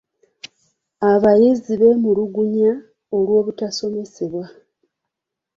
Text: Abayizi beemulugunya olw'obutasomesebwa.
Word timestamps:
Abayizi 1.11 1.71
beemulugunya 1.81 2.71
olw'obutasomesebwa. 3.15 4.45